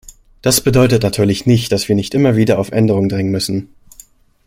[0.41, 3.69] Das bedeutet natürlich nicht, dass wir nicht immer wieder auf Änderungen drängen müssen.